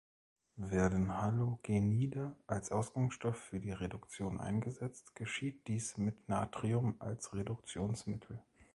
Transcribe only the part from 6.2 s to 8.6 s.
Natrium als Reduktionsmittel.